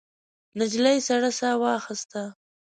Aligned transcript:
نجلۍ 0.57 0.97
سړه 1.07 1.31
ساه 1.39 1.55
واخیسته. 1.61 2.21